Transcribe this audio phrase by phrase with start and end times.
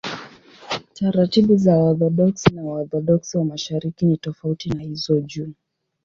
[0.93, 5.53] Taratibu za Waorthodoksi na Waorthodoksi wa Mashariki ni tofauti na hizo juu.